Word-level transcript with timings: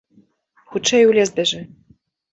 Хутчэй 0.71 1.03
у 1.09 1.13
лес 1.19 1.35
бяжы! 1.37 1.61